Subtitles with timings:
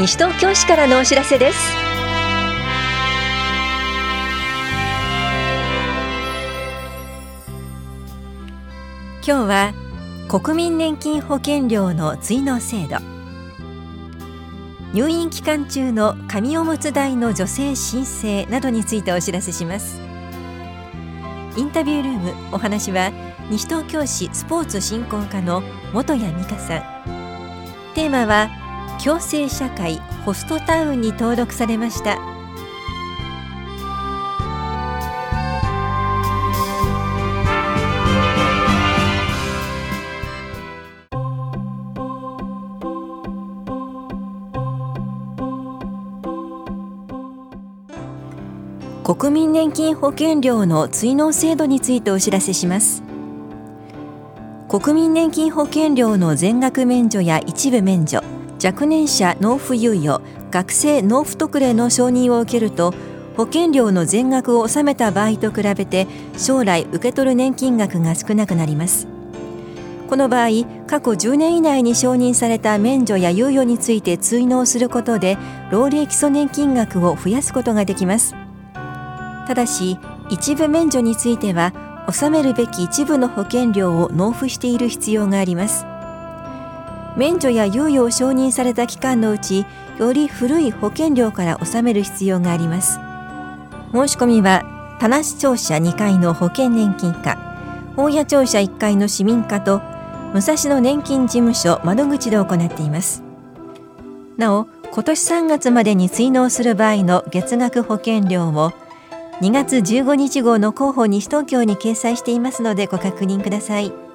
[0.00, 1.58] 西東京市からのお知らせです。
[9.22, 9.74] 今日は
[10.26, 12.96] 国民年金保険料の追納制度。
[14.94, 20.00] 入院期間中の紙おむつ代の女性申請などについてお知らせします。
[21.58, 23.12] インタビュールームお話は
[23.50, 25.62] 西東京市スポーツ振興課の
[25.92, 27.94] 本谷美香さん。
[27.94, 28.48] テーマは
[29.02, 29.96] 共生社会
[30.26, 32.18] ホストタウンに登録されました。
[49.02, 53.02] 国民年金保険料の追納制度についてお知らせします。
[54.68, 58.39] 国民年金保険料の全額免除や一部免除。
[58.62, 62.92] 若年者納付猶予学生納付特例の承認を受けると
[63.36, 69.08] 保険料の全額を納めた場合と比べて将来受け取る年金額が少なくなります。
[70.10, 70.48] この場合
[70.88, 75.38] 過去10年以内に承認された免除や猶予について追納することで
[75.70, 78.34] 老齢基礎年金額を増やすことができます。
[79.46, 81.72] ただし一部免除については
[82.08, 85.86] 納めるべき一部の保険料を納付している必要があります。
[87.16, 89.66] 免除や猶予を承認された期間のうち
[89.98, 93.00] より古い保険料から納める必要があります。
[93.92, 94.64] 申し込みは
[95.00, 97.36] 田無庁舎2階の保険年金課
[97.96, 99.80] 本屋庁舎1階の市民課と
[100.32, 103.22] 武蔵野年金事務所窓口で行っています。
[104.36, 108.72] なお今年3月までに追納する場合の月額保険料を
[109.40, 114.09] 2月15日号の広報西東京に掲載していますのでご確認ください。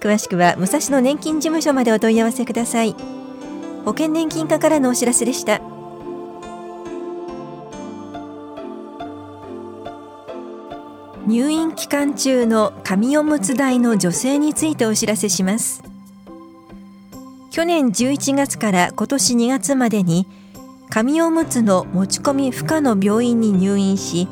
[0.00, 2.94] 詳しくは武蔵野年金事務所までお問い合わせください。
[3.84, 5.60] 保険年金課からのお知らせでした。
[11.26, 15.82] 入院期間中の紙おむつ代の女性についてお知らせします。
[17.50, 20.26] 去年11月から今年2月までに
[20.90, 24.28] 紙おむつの持ち込み不可の病院に入院し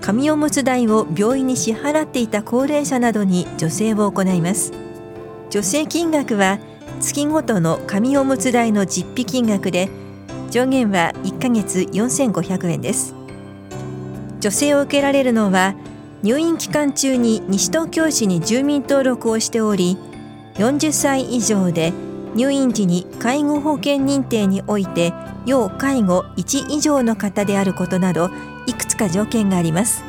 [0.00, 4.87] 紙おむつ代を病院に支払っていた高齢者などに助成を行います。
[5.50, 6.58] 助成金額は
[7.00, 9.88] 月ごとの紙おむつ代の実費金額で
[10.50, 13.14] 上限は1ヶ月4500円です。
[14.40, 15.74] 助成を受けられるのは
[16.22, 19.96] 入院期間中に西東京市に住民登録をしており
[20.54, 21.92] 40歳以上で
[22.34, 25.12] 入院時に介護保険認定において
[25.46, 28.30] 要介護1以上の方であることなど
[28.66, 30.04] いくつか条件があります。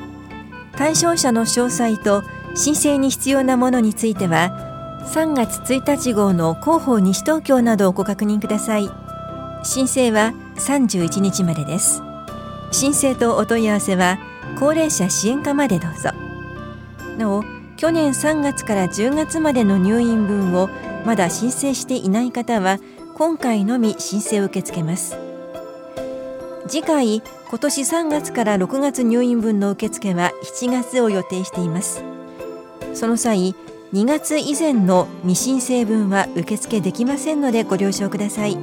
[0.75, 2.23] 対象者の詳細と
[2.55, 4.68] 申請に必要なものについては
[5.05, 8.89] 3月1日号の広報西東京などをご確認ください。
[9.63, 12.01] 申請は31日までです。
[12.71, 14.19] 申請とお問い合わせは
[14.59, 16.11] 高齢者支援課までどうぞ。
[17.17, 17.43] なお
[17.77, 20.69] 去年3月から10月までの入院分を
[21.05, 22.77] まだ申請していない方は
[23.15, 25.17] 今回のみ申請を受け付けます。
[26.67, 32.03] 次回今年3月から6月入院分の受付は7月を予定しています。
[32.93, 33.55] その際
[33.91, 38.55] 2月以前の未申請分は受付できませんのでご了承ください。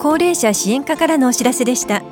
[0.00, 2.02] 高齢者支援課からのお知らせでした。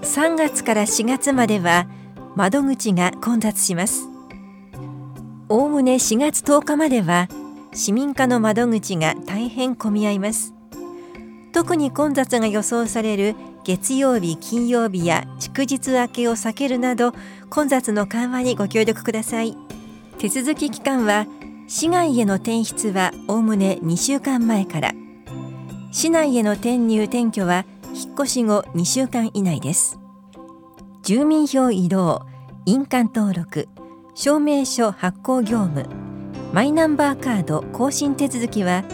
[0.00, 1.86] 3月から4月までは
[2.36, 4.08] 窓口が混雑します。
[5.50, 7.28] おおむね4月10日までは
[7.74, 10.54] 市民課の窓口が大変混み合います。
[11.52, 17.12] 特に混雑が予想される月曜日金曜日や祝日明けを避けるなど
[17.50, 19.56] 混雑の緩和にご協力ください。
[20.18, 21.26] 手続き期間は
[21.66, 24.92] 市外への転出はおおむね2週間前から。
[25.90, 29.98] 市内への転入転居は引っ越し後2週間以内です。
[31.02, 32.24] 住民票移動
[32.66, 33.66] 印鑑登録
[34.14, 35.88] 証明書発行業務
[36.52, 38.84] マイナンバーカード更新手続きは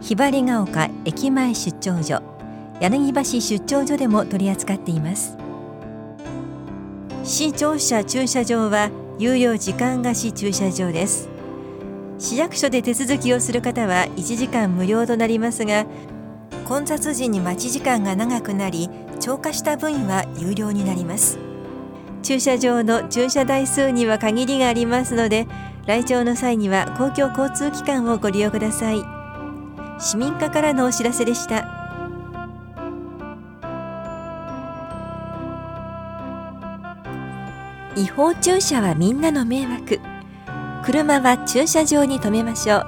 [0.00, 2.35] ひばりが丘駅前出張所。
[2.80, 5.36] 柳橋出張所でも取り扱っています。
[7.24, 11.28] 市庁舎駐車場は有料時間貸し駐車場です。
[12.18, 15.86] 市役所で手続きをする方は1時間無料となりますが
[16.66, 18.88] 混雑時に待ち時間が長くなり
[19.20, 21.38] 超過した分は有料になります。
[22.22, 25.46] 駐車場の駐車台数には限りがありますので
[25.86, 28.98] 来庁の際には公共交通機関をご利用ください。
[29.98, 31.85] 市民課からのお知らせでした。
[37.96, 40.00] 違法駐車はみんなの迷惑。
[40.84, 42.86] 車は駐車場に停めましょう。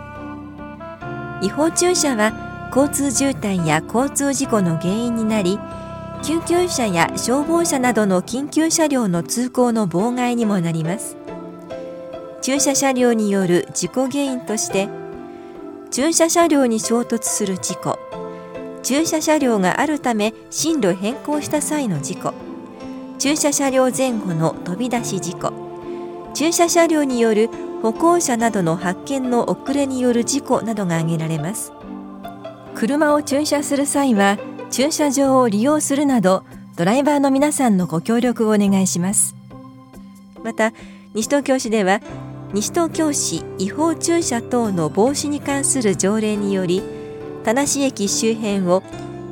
[1.40, 5.58] 違法駐車は交通渋滞や交通事故の原因になり
[6.22, 11.16] 救急車や消防車などの緊急車両の通行の妨害にもなります。
[12.42, 14.90] 駐車車両による事故原因として
[15.90, 17.98] 駐車車両に衝突する事故。
[18.82, 22.47] 駐車車両があるため進路変更した際の事故。
[23.18, 25.52] 駐車車両前後の飛び出し事故。
[26.34, 27.50] 駐車車両による
[27.82, 31.72] 歩行者などの発見の遅れによる事故などが挙げられます。
[32.76, 34.38] 車を駐車する際は
[34.70, 36.44] 駐車場を利用するなど
[36.76, 39.34] ドライバーの皆さんのご協力をお願いします。
[40.44, 40.72] また
[41.12, 42.00] 西東京市では
[42.52, 46.82] 西東京市違法駐車等の防止に関する条例により
[47.42, 48.84] 田無駅周辺を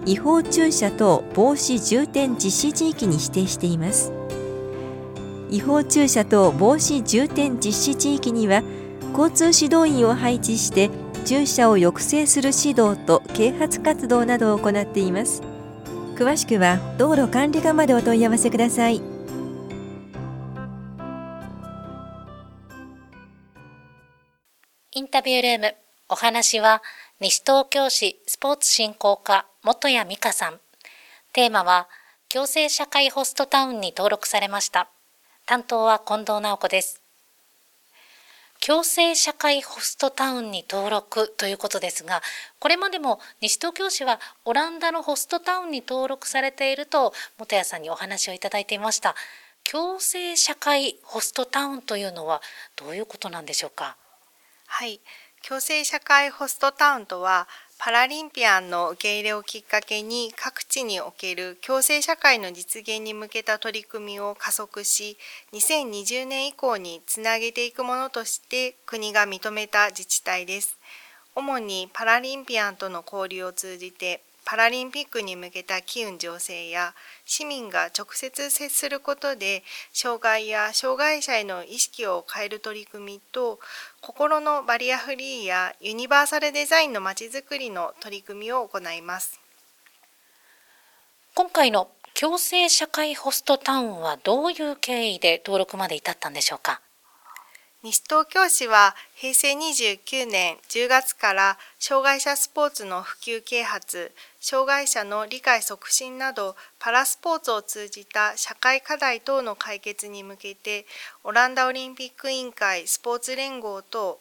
[0.07, 4.13] 違法駐車等防止重点実施地域に指定しています。
[5.51, 8.63] 違法駐車等防止重点実施地域には
[9.19, 10.91] 交通指導員を配置して
[11.25, 15.43] 駐車を抑制する指導と啓発活動などを行っています。
[16.15, 19.03] 詳しくは道路管理課までお問い合わせください。
[24.93, 25.75] インタビュールーム。
[26.09, 26.85] お話は、
[27.21, 29.47] 西東京市スポーツ振興課。
[29.67, 30.61] 元谷美香さん。
[31.33, 31.89] テーマは、
[32.29, 34.89] 共生社会ホストタウンに登録されました。
[35.45, 37.01] 担当は近藤直子です。
[38.65, 42.23] 共生社会ホストタウンに登録ということですが、
[42.61, 49.17] これまでも西東京市はオランダのホストタウンに登録されていると元谷さんにお話をいただいていました。
[49.69, 52.41] 共生社会ホストタウンというのは
[52.77, 53.97] どういうことなんでしょうか？
[54.69, 55.01] はい
[55.47, 57.47] 共生社会ホストタウンとは
[57.79, 65.19] パラリンピアンの受け入れをきっかけに各地における共生社会の実現に向けた取り組みを加速し
[65.53, 70.79] 2020年以降につなげていくものとして国が認めた自治体です。
[71.35, 76.95] 主にパラリンピアンとの交流を通じてパラリンピックに向けた機運醸成や
[77.25, 83.59] 市民が直接接することで障害や障害者への意識を変える取り組みと
[84.01, 89.41] 心のバリアフリーやユニバーサルデザインのまちづくりの取り組みを行います。
[91.35, 96.81] 今回の共生社会ホストタウンはどういう経緯で登録まで至ったんでしょうか？
[97.87, 104.11] 西東京市は平成29年10月から障害者スポーツの普及啓発、
[104.41, 110.85] 障害者の理解促進などパラスポーツを通じた社会課題等の解決に向けて
[111.23, 114.19] オランダオリンピック委員会スポーツ連合と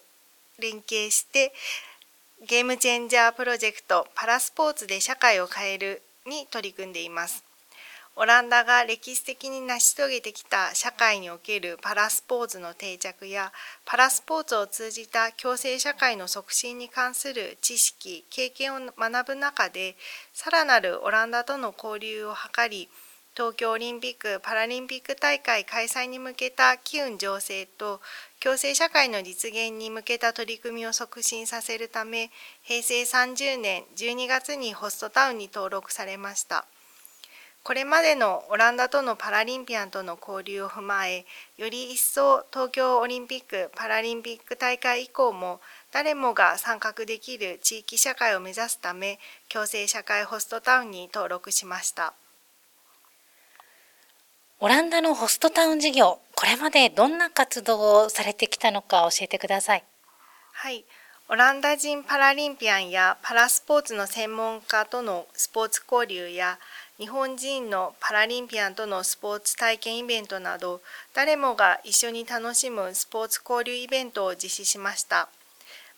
[0.60, 1.52] 連携して
[2.48, 7.55] ゲームチェンジャープロジェクトパラスポーツで社会を変えるに取り組んでいます。
[8.18, 13.52] オランダが歴史的に成し遂げてきた社会におけるパラスポーツの定着や
[13.84, 19.98] パラスポーツを通じた共生社会の促進に関する知識経験を学ぶ中で
[20.34, 22.88] さらなるオランダとの交流を図り
[23.36, 28.00] 東京オリンピック・パラリンピック大会開催に向けた機運醸成と
[28.40, 32.32] 共生社会の実現に向けた取り組みを促進させるため
[32.64, 36.66] 平成30年12月にホストタウンに登録されました。
[37.66, 41.26] これまでのオランダとのパラリンピアンとの交流を踏まえ
[41.58, 45.60] より一層東京オリンピック・パラリンピック大会以降も
[45.92, 49.18] 誰もが参画できる地域社会を目指すため
[49.50, 52.14] 共生社会ホストタウンに登録しました。
[54.60, 59.84] オランダのホストタウン事業これまでどんな活動をされてきたのか教えてください。
[60.52, 60.86] はい。
[61.28, 66.60] オランダ人パラリンピアンやパラスポーツの専門家とのスポーツ交流や
[66.98, 70.82] 日本人のパラリンピアンとのスポーツ体験イベントなど
[71.14, 75.28] 誰もが一緒に楽しむスポーツ交流イベントを実施しました。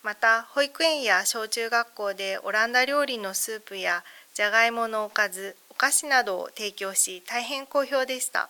[0.02, 4.02] また保育園や小中学校でオランダ料理のスープや
[4.34, 8.48] じゃがいものおかずお菓子などを提供し大変好評でした。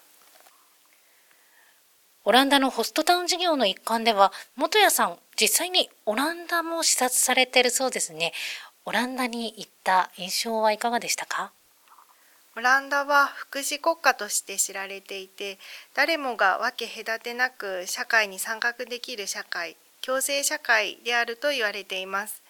[2.25, 8.33] オランダのホストタウン事業の一環では元谷さん実際にオランダも視察されているそうですね。
[8.87, 11.53] オランダに行った印象はいかがでしたか？
[12.59, 15.61] オランダは福祉国家として知られていて
[15.95, 22.43] 誰もが分け隔てなく社会に参画できる社会共生社会であると言われています。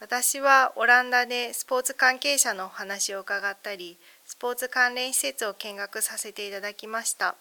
[0.00, 7.36] 私はオランダでスポーツ関係者のお話を伺ったりスポーツ関連施設を見学させていただきました。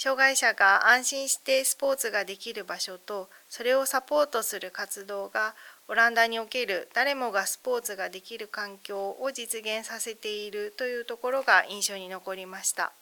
[0.00, 5.56] 障害者が安心してスポーツができる場所とそれをサポートする活動が
[5.88, 12.92] オランダにおける誰もがスポーツができる環境を実現させているというところが印象に残りました。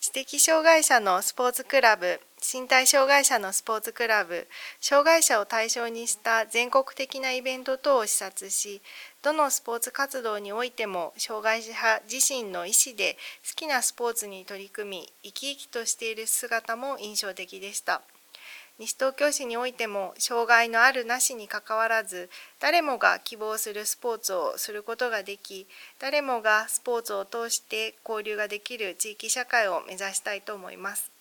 [0.00, 4.48] 知的障害者のスポーツクラブ身体障害者のスポーツクラブ
[4.80, 8.82] 障害者を対象にした全国的なイベント等を視察し
[9.22, 11.72] どのスポーツ活動においても障害者
[12.10, 13.16] 自身の意思で
[13.48, 18.02] 好きなスポーツに取り組み生き生きとしている姿も印象的でした。
[18.78, 25.68] 西東京市においても障害のあるなしにかかわらず誰もが希望するスポーツをすることができ
[26.00, 31.12] 誰もがスポーツを通して交流ができる地域社会を目指したいと思います。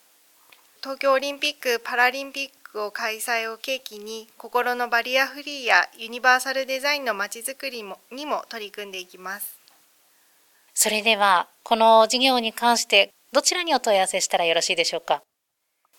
[0.81, 9.57] 東京オリンピック・パラリンピックを開催を契機に心のバリアフリーやユニバーサルデザインのまちづくりもにも取り組んでいきます。
[10.73, 15.21] それではこの事業に関してどちらにお問い合わせしたらよろしいでしょうか？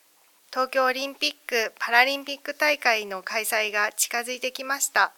[0.52, 5.12] 東京オリンピック・パラリンピック大会の開催が近づいてきました。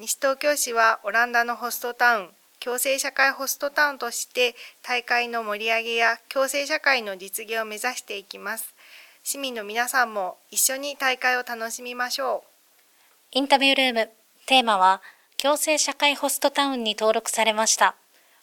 [0.00, 8.74] 西東京市はオランダのホストタウン、共生社会ホストタウンとして大会の盛り上げや共生社会の実現を目指していきます。
[9.22, 13.38] 市民の皆さんも一緒に大会を楽しみましょう。
[13.38, 14.10] インタビュールーム、
[14.46, 15.00] テーマは
[15.36, 17.94] 共生社会ホストタウンに登録されました。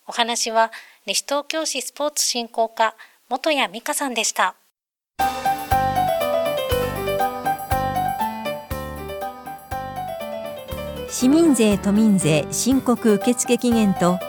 [0.07, 0.71] お話は
[1.05, 2.95] 西東京市スポーツ振興課
[3.27, 4.55] 元谷美香さんでした。
[11.19, 14.19] 市民税都民税申告受付期限と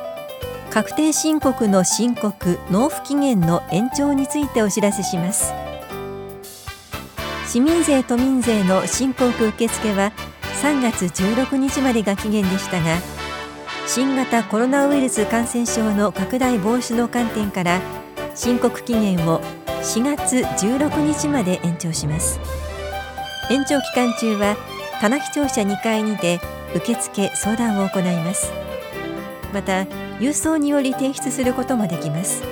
[0.70, 5.52] 確定申告の申告納付期限の延長についてお知らせします。
[7.46, 10.10] 市民税都民税の申告受付は
[10.64, 12.96] 3月16日までが期限でしたが
[13.86, 17.80] 新型コロナウイルス感染症の拡大防止の観点から
[18.34, 19.40] 申告期限を
[19.82, 22.40] 4月16日まで延長します。
[23.48, 24.56] 延長期間中は
[25.00, 26.40] 棚視庁舎2階にて
[26.74, 28.52] 受付相談を行います。
[29.52, 29.82] また
[30.20, 32.42] 郵送により提出することもできます。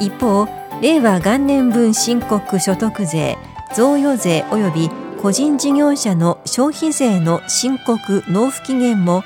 [0.00, 0.46] 一方
[0.80, 3.36] 令和元年分申告所得税
[3.74, 4.90] 贈与税及び
[5.20, 9.24] 個人事業者の消費税の申告納付期限も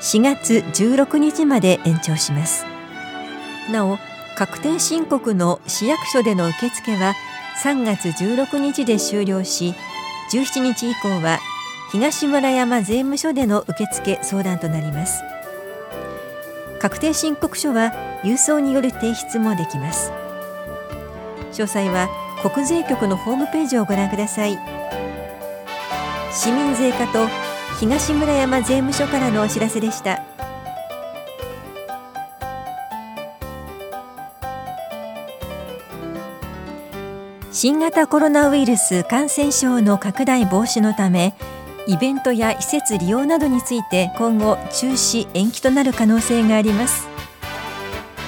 [0.00, 2.64] 4月16日まで延長します。
[3.70, 3.98] なお
[4.36, 7.14] 確定申告の市役所での受付は
[7.62, 9.74] 3月16日で終了し
[10.32, 11.38] 17日以降は
[11.90, 15.22] 東村山税務署での受付相談となります。
[16.80, 17.92] 確定申告書は
[18.22, 20.12] 郵送による提出もできます。
[21.52, 22.08] 詳細は
[22.42, 24.58] 国税局のホームページをご覧ください。
[26.30, 27.26] 市民税課と
[27.80, 30.22] 東村山税務署からのお知らせでした。
[37.50, 41.34] 新型コロナウイルス感染症の拡大防止のため
[41.88, 47.08] イベントや施設利用などについて今後中止延期となる可能性があります。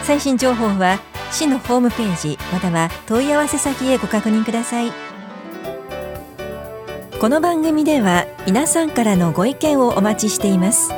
[0.03, 0.99] 最新情報は
[1.31, 4.91] 市のホームページまたは問い合わせ先へご確認ください。
[7.21, 10.91] この番組では皆さんからのご意見をお待ちしています。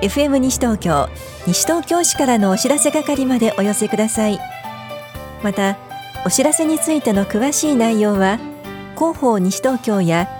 [0.00, 1.10] FM 西東京
[1.46, 4.40] 西東京市からのお知らせ係までお寄せください。
[5.42, 5.76] また
[6.24, 8.38] お知らせについての詳しい内容は
[8.96, 10.39] 広報西東京や